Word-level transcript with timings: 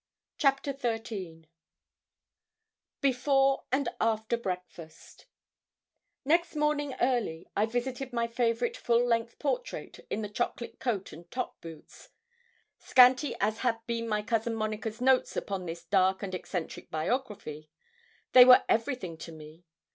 CHAPTER 0.39 0.75
XIII 0.75 1.47
BEFORE 3.01 3.65
AND 3.71 3.89
AFTER 3.99 4.35
BREAKFAST 4.35 5.27
Next 6.25 6.55
morning 6.55 6.95
early 6.99 7.45
I 7.55 7.67
visited 7.67 8.11
my 8.11 8.25
favourite 8.27 8.75
full 8.75 9.05
length 9.05 9.37
portrait 9.37 9.99
in 10.09 10.23
the 10.23 10.27
chocolate 10.27 10.79
coat 10.79 11.13
and 11.13 11.29
top 11.29 11.61
boots. 11.61 12.09
Scanty 12.79 13.35
as 13.39 13.59
had 13.59 13.77
been 13.85 14.07
my 14.09 14.23
cousin 14.23 14.55
Monica's 14.55 15.01
notes 15.01 15.37
upon 15.37 15.67
this 15.67 15.83
dark 15.85 16.23
and 16.23 16.33
eccentric 16.33 16.89
biography, 16.89 17.69
they 18.31 18.43
were 18.43 18.63
everything 18.67 19.17
to 19.19 19.31
me. 19.31 19.65